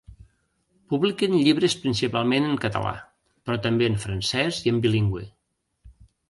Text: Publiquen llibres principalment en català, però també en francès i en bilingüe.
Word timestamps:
Publiquen 0.93 1.35
llibres 1.47 1.75
principalment 1.83 2.47
en 2.47 2.55
català, 2.63 2.95
però 3.45 3.59
també 3.67 3.91
en 3.91 3.99
francès 4.07 4.63
i 4.65 4.75
en 4.75 4.81
bilingüe. 4.87 5.25